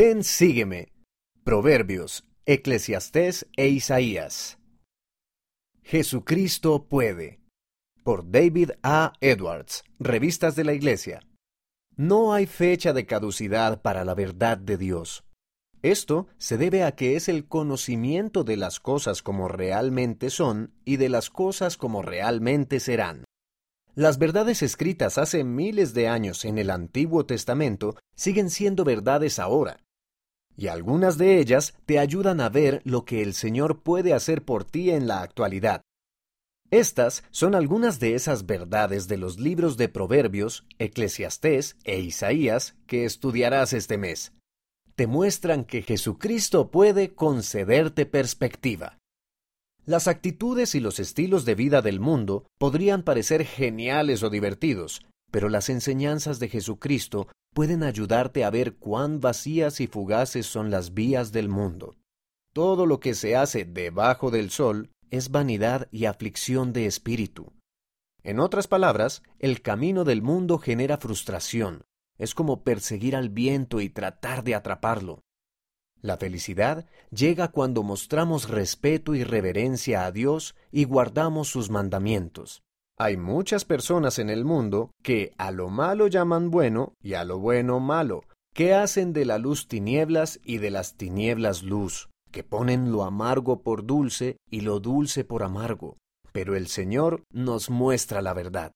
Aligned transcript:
Ven, 0.00 0.22
sígueme. 0.22 0.92
Proverbios, 1.42 2.24
Eclesiastés 2.46 3.48
e 3.56 3.66
Isaías. 3.66 4.56
Jesucristo 5.82 6.86
puede. 6.86 7.40
Por 8.04 8.30
David 8.30 8.70
A. 8.84 9.12
Edwards, 9.20 9.82
Revistas 9.98 10.54
de 10.54 10.62
la 10.62 10.74
Iglesia. 10.74 11.26
No 11.96 12.32
hay 12.32 12.46
fecha 12.46 12.92
de 12.92 13.06
caducidad 13.06 13.82
para 13.82 14.04
la 14.04 14.14
verdad 14.14 14.56
de 14.56 14.76
Dios. 14.76 15.24
Esto 15.82 16.28
se 16.38 16.58
debe 16.58 16.84
a 16.84 16.94
que 16.94 17.16
es 17.16 17.28
el 17.28 17.48
conocimiento 17.48 18.44
de 18.44 18.56
las 18.56 18.78
cosas 18.78 19.20
como 19.20 19.48
realmente 19.48 20.30
son 20.30 20.74
y 20.84 20.98
de 20.98 21.08
las 21.08 21.28
cosas 21.28 21.76
como 21.76 22.02
realmente 22.02 22.78
serán. 22.78 23.24
Las 23.96 24.18
verdades 24.18 24.62
escritas 24.62 25.18
hace 25.18 25.42
miles 25.42 25.92
de 25.92 26.06
años 26.06 26.44
en 26.44 26.58
el 26.58 26.70
Antiguo 26.70 27.26
Testamento 27.26 27.96
siguen 28.14 28.48
siendo 28.48 28.84
verdades 28.84 29.40
ahora, 29.40 29.80
y 30.58 30.66
algunas 30.66 31.16
de 31.18 31.38
ellas 31.38 31.74
te 31.86 32.00
ayudan 32.00 32.40
a 32.40 32.48
ver 32.48 32.82
lo 32.84 33.04
que 33.04 33.22
el 33.22 33.32
Señor 33.32 33.80
puede 33.82 34.12
hacer 34.12 34.44
por 34.44 34.64
ti 34.64 34.90
en 34.90 35.06
la 35.06 35.22
actualidad. 35.22 35.82
Estas 36.70 37.22
son 37.30 37.54
algunas 37.54 38.00
de 38.00 38.16
esas 38.16 38.44
verdades 38.44 39.06
de 39.06 39.18
los 39.18 39.38
libros 39.38 39.76
de 39.76 39.88
Proverbios, 39.88 40.66
Eclesiastés 40.78 41.76
e 41.84 42.00
Isaías 42.00 42.74
que 42.88 43.04
estudiarás 43.04 43.72
este 43.72 43.96
mes. 43.98 44.32
Te 44.96 45.06
muestran 45.06 45.64
que 45.64 45.82
Jesucristo 45.82 46.72
puede 46.72 47.14
concederte 47.14 48.04
perspectiva. 48.04 48.98
Las 49.86 50.08
actitudes 50.08 50.74
y 50.74 50.80
los 50.80 50.98
estilos 50.98 51.44
de 51.44 51.54
vida 51.54 51.82
del 51.82 52.00
mundo 52.00 52.46
podrían 52.58 53.04
parecer 53.04 53.46
geniales 53.46 54.24
o 54.24 54.28
divertidos, 54.28 55.06
pero 55.30 55.48
las 55.48 55.68
enseñanzas 55.68 56.40
de 56.40 56.48
Jesucristo 56.48 57.28
pueden 57.58 57.82
ayudarte 57.82 58.44
a 58.44 58.50
ver 58.50 58.76
cuán 58.76 59.18
vacías 59.18 59.80
y 59.80 59.88
fugaces 59.88 60.46
son 60.46 60.70
las 60.70 60.94
vías 60.94 61.32
del 61.32 61.48
mundo. 61.48 61.96
Todo 62.52 62.86
lo 62.86 63.00
que 63.00 63.14
se 63.14 63.34
hace 63.34 63.64
debajo 63.64 64.30
del 64.30 64.50
sol 64.50 64.92
es 65.10 65.32
vanidad 65.32 65.88
y 65.90 66.04
aflicción 66.04 66.72
de 66.72 66.86
espíritu. 66.86 67.52
En 68.22 68.38
otras 68.38 68.68
palabras, 68.68 69.24
el 69.40 69.60
camino 69.60 70.04
del 70.04 70.22
mundo 70.22 70.58
genera 70.60 70.98
frustración. 70.98 71.82
Es 72.16 72.32
como 72.32 72.62
perseguir 72.62 73.16
al 73.16 73.28
viento 73.28 73.80
y 73.80 73.90
tratar 73.90 74.44
de 74.44 74.54
atraparlo. 74.54 75.24
La 76.00 76.16
felicidad 76.16 76.86
llega 77.10 77.48
cuando 77.48 77.82
mostramos 77.82 78.48
respeto 78.48 79.16
y 79.16 79.24
reverencia 79.24 80.04
a 80.04 80.12
Dios 80.12 80.54
y 80.70 80.84
guardamos 80.84 81.48
sus 81.48 81.70
mandamientos. 81.70 82.62
Hay 83.00 83.16
muchas 83.16 83.64
personas 83.64 84.18
en 84.18 84.28
el 84.28 84.44
mundo 84.44 84.90
que 85.04 85.32
a 85.38 85.52
lo 85.52 85.68
malo 85.68 86.08
llaman 86.08 86.50
bueno 86.50 86.94
y 87.00 87.14
a 87.14 87.22
lo 87.22 87.38
bueno 87.38 87.78
malo, 87.78 88.24
que 88.52 88.74
hacen 88.74 89.12
de 89.12 89.24
la 89.24 89.38
luz 89.38 89.68
tinieblas 89.68 90.40
y 90.42 90.58
de 90.58 90.72
las 90.72 90.96
tinieblas 90.96 91.62
luz, 91.62 92.10
que 92.32 92.42
ponen 92.42 92.90
lo 92.90 93.04
amargo 93.04 93.62
por 93.62 93.86
dulce 93.86 94.36
y 94.50 94.62
lo 94.62 94.80
dulce 94.80 95.24
por 95.24 95.44
amargo. 95.44 95.96
Pero 96.32 96.56
el 96.56 96.66
Señor 96.66 97.22
nos 97.30 97.70
muestra 97.70 98.20
la 98.20 98.34
verdad. 98.34 98.72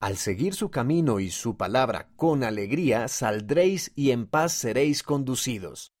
Al 0.00 0.16
seguir 0.16 0.54
su 0.54 0.70
camino 0.70 1.20
y 1.20 1.30
su 1.30 1.58
palabra 1.58 2.08
con 2.16 2.44
alegría, 2.44 3.08
saldréis 3.08 3.92
y 3.94 4.10
en 4.10 4.26
paz 4.26 4.52
seréis 4.52 5.02
conducidos. 5.02 5.92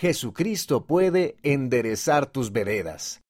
Jesucristo 0.00 0.84
puede 0.84 1.36
enderezar 1.44 2.26
tus 2.26 2.50
veredas. 2.50 3.22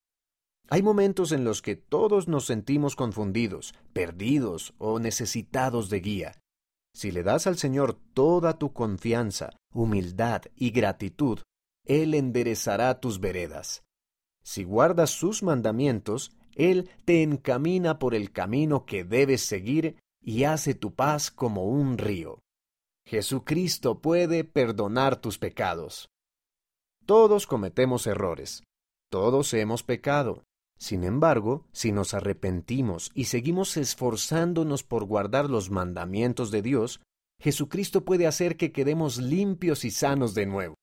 Hay 0.68 0.82
momentos 0.82 1.32
en 1.32 1.44
los 1.44 1.60
que 1.60 1.76
todos 1.76 2.28
nos 2.28 2.46
sentimos 2.46 2.96
confundidos, 2.96 3.74
perdidos 3.92 4.74
o 4.78 4.98
necesitados 4.98 5.90
de 5.90 6.00
guía. 6.00 6.42
Si 6.94 7.10
le 7.10 7.22
das 7.22 7.46
al 7.46 7.56
Señor 7.58 7.98
toda 8.14 8.58
tu 8.58 8.72
confianza, 8.72 9.50
humildad 9.72 10.42
y 10.56 10.70
gratitud, 10.70 11.40
Él 11.86 12.14
enderezará 12.14 13.00
tus 13.00 13.20
veredas. 13.20 13.82
Si 14.42 14.64
guardas 14.64 15.10
sus 15.10 15.42
mandamientos, 15.42 16.32
Él 16.54 16.90
te 17.04 17.22
encamina 17.22 17.98
por 17.98 18.14
el 18.14 18.32
camino 18.32 18.84
que 18.84 19.04
debes 19.04 19.42
seguir 19.42 19.96
y 20.20 20.44
hace 20.44 20.74
tu 20.74 20.94
paz 20.94 21.30
como 21.30 21.64
un 21.64 21.98
río. 21.98 22.40
Jesucristo 23.06 24.00
puede 24.00 24.44
perdonar 24.44 25.20
tus 25.20 25.38
pecados. 25.38 26.08
Todos 27.04 27.46
cometemos 27.46 28.06
errores. 28.06 28.62
Todos 29.10 29.52
hemos 29.54 29.82
pecado. 29.82 30.44
Sin 30.78 31.04
embargo, 31.04 31.66
si 31.72 31.92
nos 31.92 32.14
arrepentimos 32.14 33.10
y 33.14 33.26
seguimos 33.26 33.76
esforzándonos 33.76 34.82
por 34.82 35.04
guardar 35.04 35.48
los 35.48 35.70
mandamientos 35.70 36.50
de 36.50 36.62
Dios, 36.62 37.00
Jesucristo 37.40 38.04
puede 38.04 38.26
hacer 38.26 38.56
que 38.56 38.72
quedemos 38.72 39.18
limpios 39.18 39.84
y 39.84 39.90
sanos 39.90 40.34
de 40.34 40.46
nuevo. 40.46 40.74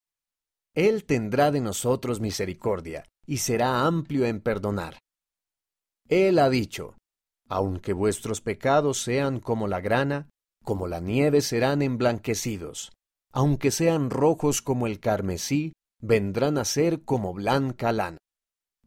Él 0.75 1.05
tendrá 1.05 1.51
de 1.51 1.61
nosotros 1.61 2.19
misericordia 2.19 3.05
y 3.25 3.37
será 3.37 3.85
amplio 3.85 4.25
en 4.25 4.39
perdonar. 4.41 4.99
Él 6.07 6.39
ha 6.39 6.49
dicho, 6.49 6.95
aunque 7.47 7.93
vuestros 7.93 8.41
pecados 8.41 9.01
sean 9.01 9.39
como 9.39 9.67
la 9.67 9.81
grana, 9.81 10.29
como 10.63 10.87
la 10.87 10.99
nieve 10.99 11.41
serán 11.41 11.81
emblanquecidos, 11.81 12.91
aunque 13.31 13.71
sean 13.71 14.09
rojos 14.09 14.61
como 14.61 14.87
el 14.87 14.99
carmesí, 14.99 15.73
vendrán 16.01 16.57
a 16.57 16.65
ser 16.65 17.03
como 17.03 17.33
blanca 17.33 17.91
lana. 17.91 18.17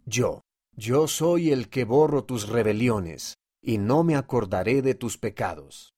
Yo, 0.04 0.42
yo 0.76 1.06
soy 1.06 1.50
el 1.50 1.68
que 1.68 1.84
borro 1.84 2.24
tus 2.24 2.48
rebeliones, 2.48 3.36
y 3.62 3.78
no 3.78 4.02
me 4.04 4.16
acordaré 4.16 4.82
de 4.82 4.94
tus 4.94 5.18
pecados. 5.18 5.92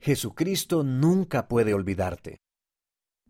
Jesucristo 0.00 0.82
nunca 0.82 1.48
puede 1.48 1.72
olvidarte. 1.72 2.38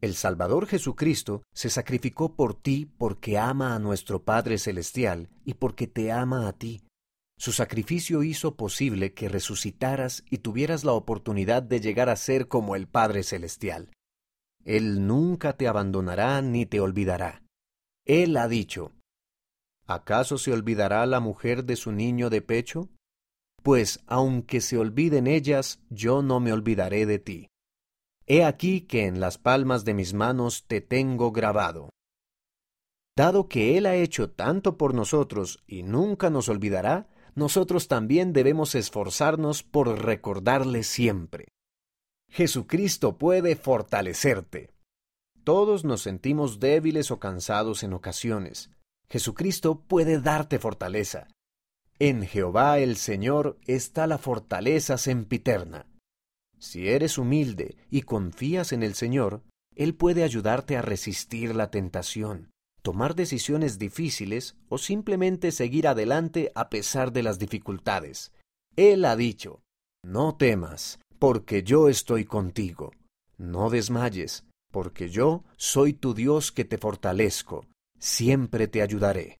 El 0.01 0.15
Salvador 0.15 0.67
Jesucristo 0.67 1.43
se 1.55 1.71
sacrificó 1.71 2.35
por 2.35 2.55
ti 2.55 2.87
porque 2.99 3.39
ama 3.39 3.75
a 3.75 3.79
nuestro 3.79 4.25
Padre 4.25 4.59
Celestial 4.59 5.31
y 5.45 5.55
porque 5.55 5.87
te 5.87 6.13
ama 6.13 6.49
a 6.49 6.53
ti. 6.53 6.83
Su 7.39 7.53
sacrificio 7.53 8.23
hizo 8.23 8.57
posible 8.57 9.15
que 9.15 9.29
resucitaras 9.29 10.25
y 10.31 10.39
tuvieras 10.39 10.85
la 10.85 10.93
oportunidad 10.93 11.63
de 11.63 11.81
llegar 11.81 12.09
a 12.09 12.17
ser 12.17 12.49
como 12.49 12.77
el 12.77 12.89
Padre 12.89 13.23
Celestial. 13.23 13.91
Él 14.65 15.07
nunca 15.07 15.57
te 15.57 15.69
abandonará 15.69 16.43
ni 16.43 16.67
te 16.67 16.81
olvidará. 16.81 17.43
Él 18.05 18.37
ha 18.37 18.49
dicho, 18.49 18.93
¿Acaso 19.87 20.37
se 20.39 20.53
olvidará 20.53 21.07
la 21.07 21.21
mujer 21.21 21.65
de 21.65 21.77
su 21.77 21.93
niño 21.93 22.29
de 22.29 22.43
pecho? 22.43 22.89
Pues 23.63 24.01
aunque 24.07 24.61
se 24.61 24.79
olviden 24.79 25.27
ellas, 25.27 25.81
yo 25.91 26.23
no 26.23 26.41
me 26.41 26.53
olvidaré 26.53 27.07
de 27.07 27.19
ti. 27.19 27.49
He 28.27 28.45
aquí 28.45 28.81
que 28.81 29.07
en 29.07 29.21
las 29.21 29.39
palmas 29.39 29.85
de 29.85 29.95
mis 29.95 30.13
manos 30.13 30.65
te 30.67 30.81
tengo 30.81 31.31
grabado. 31.31 31.91
Dado 33.17 33.49
que 33.49 33.79
Él 33.79 33.87
ha 33.87 33.95
hecho 33.95 34.31
tanto 34.31 34.77
por 34.77 34.93
nosotros 34.93 35.63
y 35.67 35.85
nunca 35.85 36.31
nos 36.31 36.49
olvidará, 36.49 37.09
nosotros 37.35 37.87
también 37.87 38.33
debemos 38.33 38.75
esforzarnos 38.75 39.63
por 39.63 40.05
recordarle 40.05 40.83
siempre. 40.83 41.49
Jesucristo 42.29 43.19
puede 43.19 43.55
fortalecerte. 43.57 44.71
Todos 45.45 45.85
nos 45.85 46.03
sentimos 46.03 46.59
débiles 46.59 47.11
o 47.11 47.21
cansados 47.21 47.85
en 47.85 47.93
ocasiones, 47.93 48.71
Jesucristo 49.09 49.81
puede 49.87 50.21
darte 50.21 50.59
fortaleza. 50.59 51.29
En 51.99 52.27
Jehová 52.27 52.79
el 52.79 52.97
Señor 52.97 53.59
está 53.67 54.07
la 54.07 54.19
fortaleza 54.19 54.99
sempiterna. 54.99 55.87
Si 56.59 56.89
eres 56.89 57.17
humilde 57.17 57.77
y 57.91 58.03
confías 58.03 58.73
en 58.73 58.83
el 58.83 58.95
Señor, 58.95 59.43
Él 59.75 59.95
puede 59.95 60.25
ayudarte 60.25 60.77
a 60.77 60.83
resistir 60.83 61.55
la 61.55 61.71
tentación, 61.71 62.51
tomar 62.83 63.15
decisiones 63.15 63.79
difíciles 63.79 64.57
o 64.69 64.79
simplemente 64.79 65.53
seguir 65.53 65.87
adelante 65.87 66.51
a 66.55 66.69
pesar 66.69 67.13
de 67.13 67.23
las 67.23 67.39
dificultades. 67.39 68.33
Él 68.75 69.05
ha 69.05 69.17
dicho, 69.17 69.63
No 70.05 70.37
temas, 70.37 70.99
porque 71.19 71.63
yo 71.63 71.89
estoy 71.89 72.25
contigo. 72.25 72.93
No 73.39 73.71
desmayes, 73.71 74.45
porque 74.73 75.09
yo 75.09 75.45
soy 75.57 75.93
tu 75.93 76.15
Dios 76.15 76.53
que 76.53 76.65
te 76.65 76.79
fortalezco 76.79 77.67
siempre 77.99 78.69
te 78.69 78.83
ayudaré. 78.83 79.35